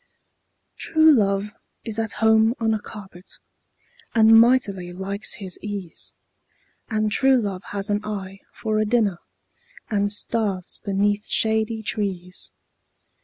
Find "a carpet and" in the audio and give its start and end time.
2.73-4.41